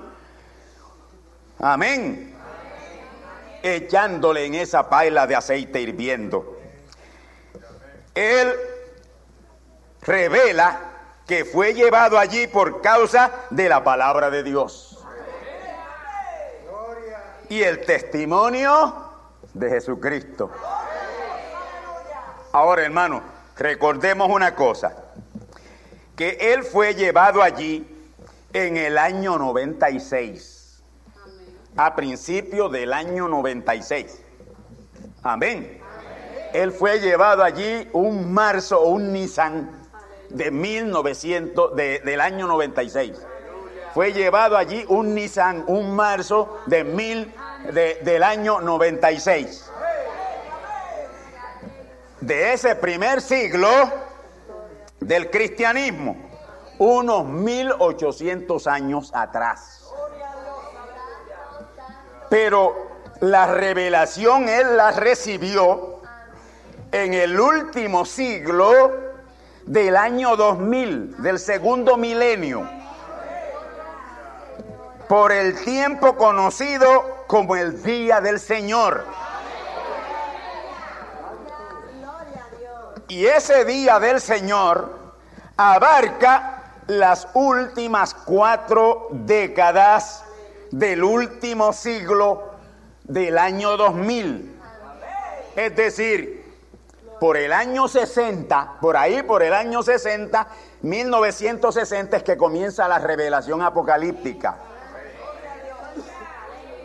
[1.58, 2.34] Amén.
[3.62, 6.58] Echándole en esa paila de aceite hirviendo.
[8.14, 8.69] Él
[10.02, 10.90] revela
[11.26, 14.98] que fue llevado allí por causa de la palabra de Dios.
[17.48, 18.94] Y el testimonio
[19.54, 20.50] de Jesucristo.
[22.52, 23.22] Ahora, hermano,
[23.56, 24.96] recordemos una cosa,
[26.16, 27.86] que Él fue llevado allí
[28.52, 30.82] en el año 96,
[31.76, 34.20] a principio del año 96.
[35.22, 35.80] Amén.
[36.52, 39.79] Él fue llevado allí un marzo o un Nissan
[40.30, 43.16] de 1900, del año 96.
[43.94, 47.32] Fue llevado allí un Nissan, un marzo de mil,
[47.72, 49.70] del año 96
[52.20, 53.68] de ese primer siglo
[55.00, 56.16] del cristianismo,
[56.78, 59.88] unos 1800 años atrás.
[62.28, 66.02] Pero la revelación él la recibió
[66.92, 69.09] en el último siglo
[69.66, 72.68] del año 2000, del segundo milenio,
[75.08, 79.04] por el tiempo conocido como el día del Señor.
[83.08, 85.00] Y ese día del Señor
[85.56, 90.24] abarca las últimas cuatro décadas
[90.70, 92.52] del último siglo
[93.04, 94.56] del año 2000.
[95.56, 96.39] Es decir,
[97.20, 100.46] por el año 60, por ahí por el año 60,
[100.80, 104.56] 1960 es que comienza la revelación apocalíptica.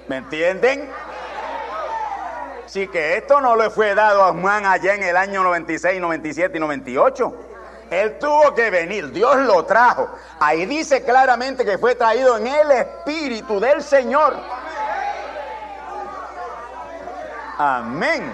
[0.10, 0.92] ¿Me entienden?
[2.66, 6.58] Así que esto no le fue dado a Juan allá en el año 96, 97
[6.58, 7.34] y 98.
[7.90, 10.10] Él tuvo que venir, Dios lo trajo.
[10.40, 14.36] Ahí dice claramente que fue traído en el Espíritu del Señor.
[17.58, 18.34] Amén.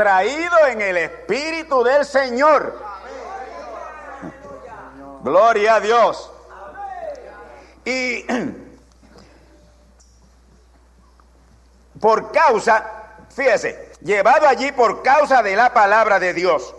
[0.00, 2.74] Traído en el Espíritu del Señor.
[5.22, 6.32] Gloria a Dios.
[7.84, 8.24] Y
[12.00, 16.74] por causa Fíjese, llevado allí por causa de la palabra de Dios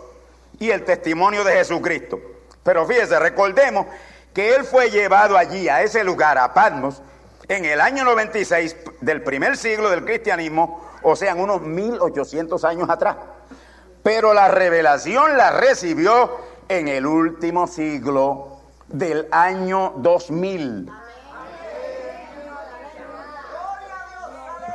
[0.58, 2.18] y el testimonio de Jesucristo.
[2.64, 3.86] Pero fíjese, recordemos
[4.34, 7.00] que él fue llevado allí, a ese lugar, a Patmos,
[7.46, 13.16] en el año 96 del primer siglo del cristianismo, o sea, unos 1800 años atrás.
[14.02, 16.36] Pero la revelación la recibió
[16.68, 20.90] en el último siglo del año 2000.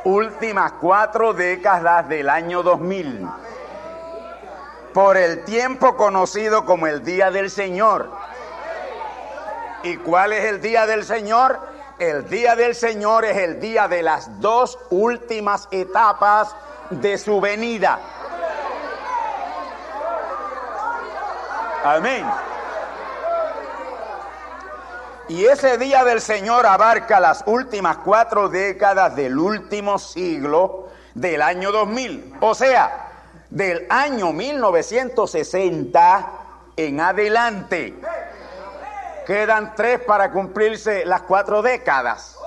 [0.04, 3.28] últimas cuatro décadas del año 2000,
[4.94, 8.10] por el tiempo conocido como el Día del Señor.
[9.82, 11.60] ¿Y cuál es el Día del Señor?
[11.98, 16.54] El Día del Señor es el día de las dos últimas etapas
[16.90, 17.98] de su venida.
[21.82, 22.24] Amén.
[25.28, 31.72] Y ese día del Señor abarca las últimas cuatro décadas del último siglo del año
[31.72, 32.36] 2000.
[32.40, 33.08] O sea,
[33.50, 36.30] del año 1960
[36.76, 37.94] en adelante.
[39.28, 42.38] Quedan tres para cumplirse las cuatro décadas.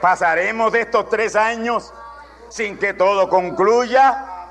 [0.00, 1.92] ¿Pasaremos de estos tres años
[2.48, 4.48] sin que todo concluya?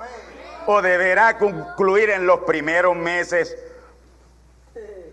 [0.65, 3.57] ¿O deberá concluir en los primeros meses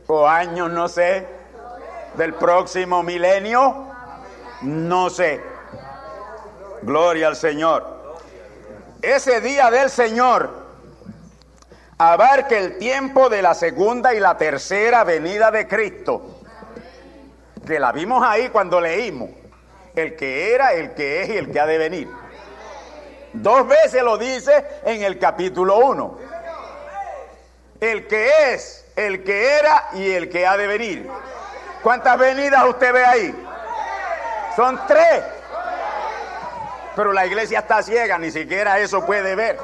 [0.08, 1.38] o años, no sé?
[2.14, 3.86] del próximo milenio?
[4.62, 5.40] No sé.
[6.82, 7.86] Gloria al Señor.
[9.00, 10.50] Ese día del Señor
[11.98, 16.40] abarca el tiempo de la segunda y la tercera venida de Cristo.
[17.66, 19.30] Que la vimos ahí cuando leímos.
[19.94, 22.08] El que era, el que es y el que ha de venir.
[23.32, 26.18] Dos veces lo dice en el capítulo 1.
[27.80, 31.10] El que es, el que era y el que ha de venir.
[31.82, 33.46] ¿Cuántas venidas usted ve ahí?
[34.56, 35.22] Son tres.
[36.96, 39.58] Pero la iglesia está ciega, ni siquiera eso puede ver.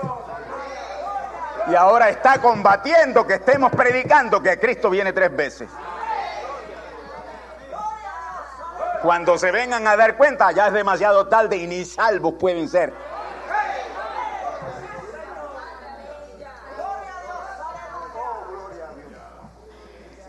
[1.66, 5.70] Y ahora está combatiendo que estemos predicando que Cristo viene tres veces.
[9.02, 12.92] Cuando se vengan a dar cuenta, ya es demasiado tarde y ni salvos pueden ser.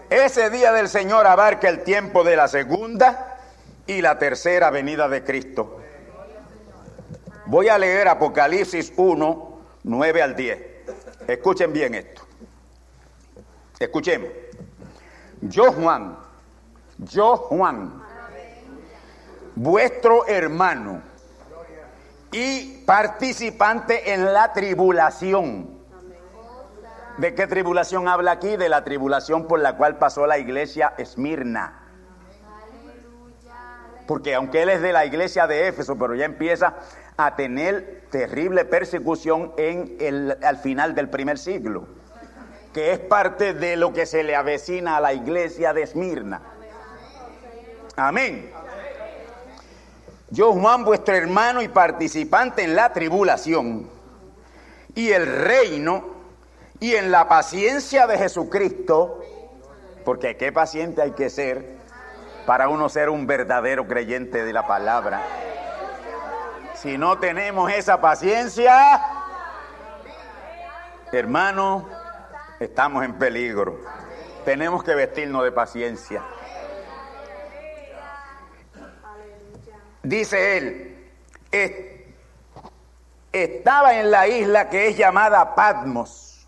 [0.10, 3.40] Ese día del Señor abarca el tiempo de la segunda
[3.88, 5.82] y la tercera venida de Cristo.
[7.48, 10.75] Voy a leer Apocalipsis 1, 9 al 10.
[11.28, 12.22] Escuchen bien esto.
[13.80, 14.30] Escuchemos.
[15.42, 16.18] Yo Juan,
[16.98, 18.02] yo Juan,
[19.56, 21.02] vuestro hermano
[22.32, 25.76] y participante en la tribulación.
[27.18, 28.58] ¿De qué tribulación habla aquí?
[28.58, 31.82] De la tribulación por la cual pasó la iglesia Esmirna.
[34.06, 36.76] Porque aunque él es de la iglesia de Éfeso, pero ya empieza
[37.18, 41.88] a tener terrible persecución en el, al final del primer siglo,
[42.74, 46.42] que es parte de lo que se le avecina a la iglesia de Esmirna.
[47.96, 48.52] Amén.
[50.30, 53.88] Yo, Juan, vuestro hermano y participante en la tribulación
[54.94, 56.16] y el reino
[56.80, 59.22] y en la paciencia de Jesucristo,
[60.04, 61.76] porque qué paciente hay que ser
[62.46, 65.22] para uno ser un verdadero creyente de la palabra.
[66.86, 69.02] Si no tenemos esa paciencia,
[71.12, 71.90] hermano,
[72.60, 73.80] estamos en peligro.
[74.46, 76.22] Tenemos que vestirnos de paciencia.
[80.04, 81.12] Dice él,
[83.32, 86.46] estaba en la isla que es llamada Patmos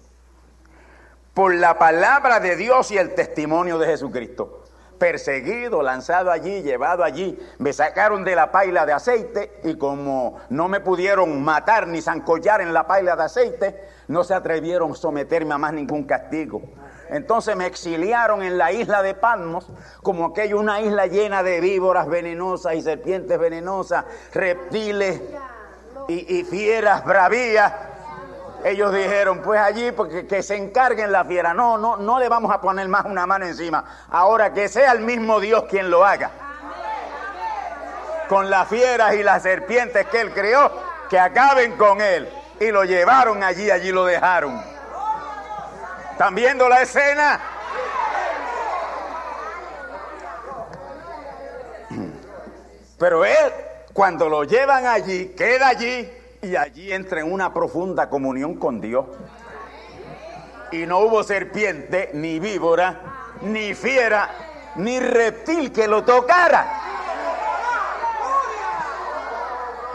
[1.33, 4.66] por la palabra de Dios y el testimonio de Jesucristo
[4.97, 7.37] perseguido, lanzado allí, llevado allí.
[7.59, 12.61] Me sacaron de la paila de aceite y como no me pudieron matar ni zancollar
[12.61, 16.61] en la paila de aceite, no se atrevieron a someterme a más ningún castigo.
[17.09, 19.67] Entonces me exiliaron en la isla de Patmos,
[20.03, 25.21] como aquella una isla llena de víboras venenosas y serpientes venenosas, reptiles
[26.09, 27.73] y, y fieras bravías
[28.70, 31.53] ellos dijeron, pues allí, porque que se encarguen la fiera.
[31.53, 33.84] No, no, no le vamos a poner más una mano encima.
[34.09, 36.32] Ahora que sea el mismo Dios quien lo haga.
[38.28, 40.72] Con las fieras y las serpientes que él creó,
[41.09, 42.28] que acaben con él.
[42.59, 44.61] Y lo llevaron allí, allí lo dejaron.
[46.11, 47.39] ¿Están viendo la escena?
[52.97, 53.53] Pero él,
[53.93, 59.05] cuando lo llevan allí, queda allí y allí entra en una profunda comunión con Dios.
[60.71, 63.01] Y no hubo serpiente, ni víbora,
[63.41, 64.29] ni fiera,
[64.75, 66.88] ni reptil que lo tocara.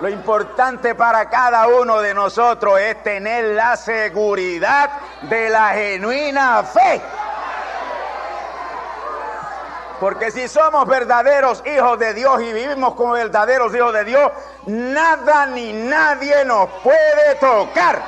[0.01, 4.91] Lo importante para cada uno de nosotros es tener la seguridad
[5.23, 7.01] de la genuina fe.
[10.03, 14.33] Porque si somos verdaderos hijos de Dios y vivimos como verdaderos hijos de Dios,
[14.67, 18.03] nada ni nadie nos puede tocar.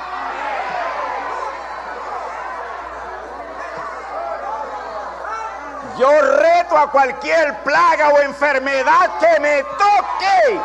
[5.97, 10.59] Yo reto a cualquier plaga o enfermedad que me toque.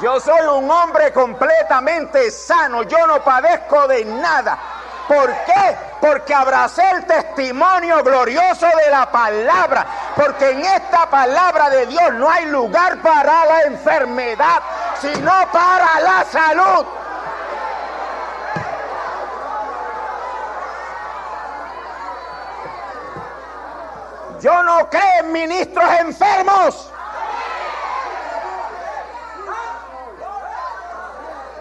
[0.00, 4.56] Yo soy un hombre completamente sano, yo no padezco de nada.
[5.08, 5.93] ¿Por qué?
[6.04, 9.86] Porque abracé el testimonio glorioso de la palabra.
[10.14, 14.60] Porque en esta palabra de Dios no hay lugar para la enfermedad,
[15.00, 16.86] sino para la salud.
[24.42, 26.92] Yo no creo en ministros enfermos.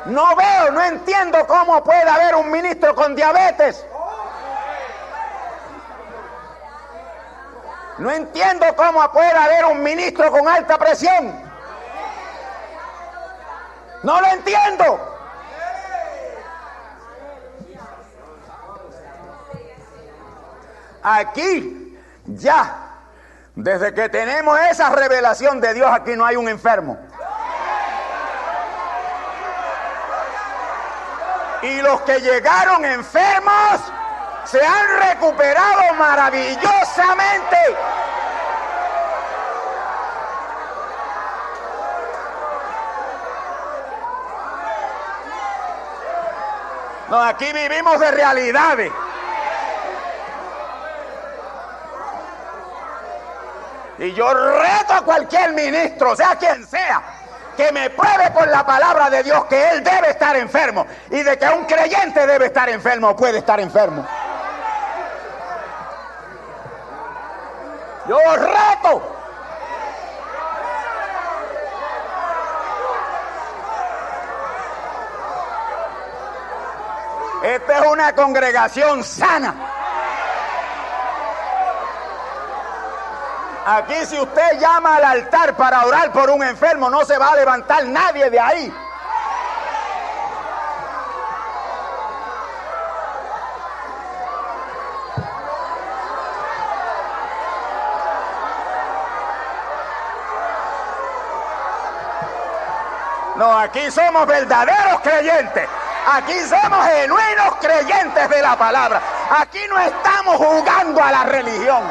[0.04, 3.86] No veo, no entiendo cómo puede haber un ministro con diabetes.
[8.04, 11.42] No entiendo cómo puede haber un ministro con alta presión.
[14.04, 15.18] No lo entiendo.
[21.02, 22.76] Aquí, ya,
[23.56, 26.98] desde que tenemos esa revelación de Dios, aquí no hay un enfermo.
[31.62, 33.94] Y los que llegaron enfermos
[34.46, 37.58] se han recuperado maravillosamente.
[47.10, 48.92] No, aquí vivimos de realidades.
[54.00, 57.02] Y yo reto a cualquier ministro, sea quien sea,
[57.56, 61.38] que me pruebe con la palabra de Dios que él debe estar enfermo y de
[61.38, 64.06] que un creyente debe estar enfermo o puede estar enfermo.
[68.08, 69.02] Yo reto.
[77.44, 79.54] Esta es una congregación sana.
[83.66, 87.36] Aquí si usted llama al altar para orar por un enfermo, no se va a
[87.36, 88.74] levantar nadie de ahí.
[103.36, 105.68] No, aquí somos verdaderos creyentes.
[106.06, 109.02] Aquí somos genuinos creyentes de la palabra.
[109.40, 111.82] Aquí no estamos jugando a la religión.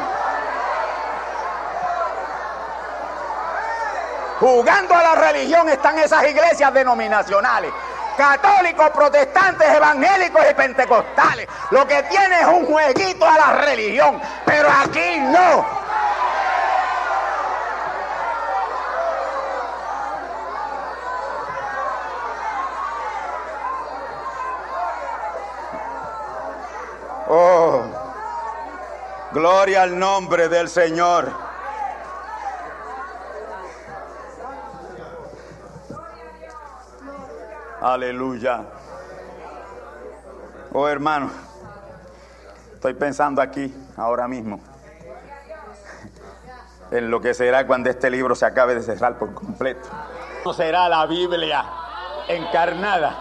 [4.39, 7.73] Jugando a la religión están esas iglesias denominacionales.
[8.15, 11.47] Católicos, protestantes, evangélicos y pentecostales.
[11.71, 14.21] Lo que tiene es un jueguito a la religión.
[14.45, 15.65] Pero aquí no.
[29.43, 31.29] Gloria al nombre del Señor.
[37.81, 38.61] Aleluya.
[40.71, 41.29] Oh hermano,
[42.73, 44.61] estoy pensando aquí ahora mismo
[46.91, 49.89] en lo que será cuando este libro se acabe de cerrar por completo.
[50.45, 51.65] No será la Biblia
[52.29, 53.13] encarnada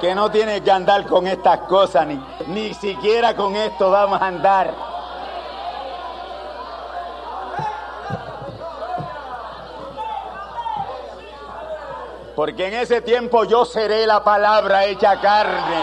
[0.00, 4.26] que no tiene que andar con estas cosas, ni, ni siquiera con esto vamos a
[4.26, 4.87] andar.
[12.38, 15.82] Porque en ese tiempo yo seré la palabra hecha carne.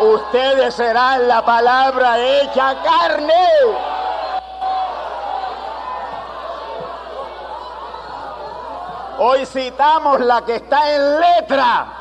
[0.00, 3.34] Ustedes serán la palabra hecha carne.
[9.18, 11.98] Hoy citamos la que está en letra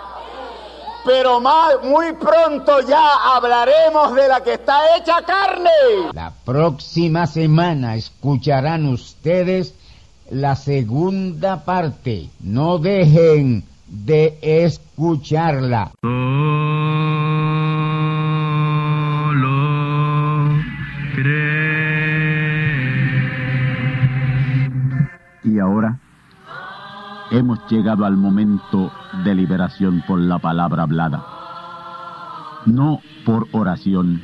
[1.08, 1.40] pero
[1.84, 5.70] muy pronto ya hablaremos de la que está hecha carne.
[6.12, 9.74] La próxima semana escucharán ustedes
[10.32, 12.30] la segunda parte.
[12.42, 15.92] No dejen de escucharla.
[25.44, 26.00] Y ahora
[27.32, 28.92] hemos llegado al momento
[29.24, 31.24] de liberación por la palabra hablada,
[32.66, 34.22] no por oración.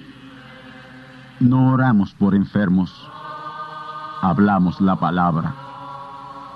[1.40, 3.10] No oramos por enfermos,
[4.22, 5.63] hablamos la palabra.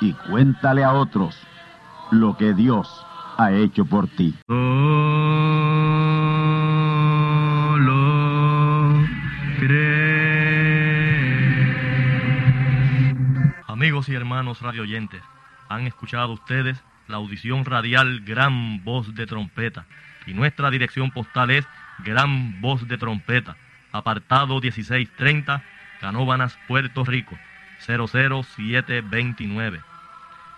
[0.00, 1.38] y cuéntale a otros
[2.10, 3.04] lo que Dios
[3.38, 4.34] ha hecho por ti.
[13.66, 15.22] Amigos y hermanos radioyentes,
[15.68, 19.86] han escuchado ustedes la audición radial Gran Voz de Trompeta.
[20.26, 21.66] Y nuestra dirección postal es
[22.04, 23.56] gran voz de trompeta,
[23.92, 25.62] apartado 1630,
[26.00, 27.38] Canóbanas, Puerto Rico,
[27.86, 29.80] 00729.